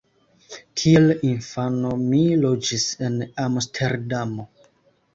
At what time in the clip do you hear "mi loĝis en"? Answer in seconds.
2.07-3.23